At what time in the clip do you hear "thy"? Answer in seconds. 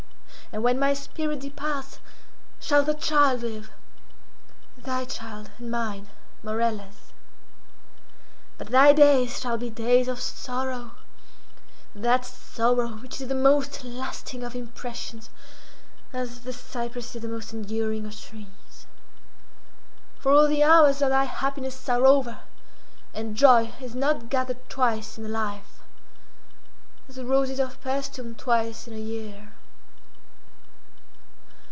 8.67-8.91, 21.11-21.23